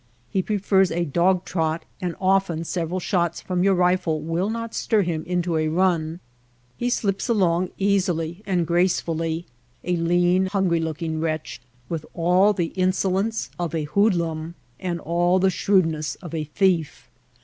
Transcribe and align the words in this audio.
He 0.31 0.41
prefers 0.41 0.89
a 0.89 1.05
dog 1.05 1.45
trot 1.45 1.85
and 2.01 2.15
often 2.19 2.63
several 2.63 2.99
shots 2.99 3.39
from 3.39 3.63
your 3.63 3.75
rifle 3.75 4.19
will 4.19 4.49
not 4.49 4.73
stir 4.73 5.03
him 5.03 5.23
into 5.25 5.57
a 5.57 5.67
run. 5.67 6.19
He 6.75 6.89
slips 6.89 7.29
along 7.29 7.69
easily 7.77 8.41
and 8.47 8.65
gracefully— 8.65 9.45
a 9.83 9.95
lean, 9.97 10.47
hungry 10.47 10.79
looking 10.79 11.19
wretch 11.19 11.61
with 11.87 12.03
all 12.15 12.51
the 12.51 12.73
insolence 12.73 13.51
of 13.59 13.75
a 13.75 13.83
hood 13.83 14.15
lum 14.15 14.55
and 14.79 14.99
all 14.99 15.37
the 15.37 15.51
shrewdness 15.51 16.15
of 16.15 16.33
a 16.33 16.45
thief. 16.45 17.07